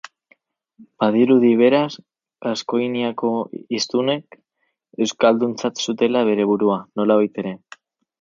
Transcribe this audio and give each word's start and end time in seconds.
Badirudi, 1.01 1.49
beraz, 1.57 1.89
Gaskoiniako 2.45 3.29
hiztunek 3.79 4.37
euskalduntzat 5.07 5.85
zutela 5.85 6.25
beren 6.31 6.51
burua, 6.53 6.79
nolabait 7.03 7.39
ere. 7.45 7.53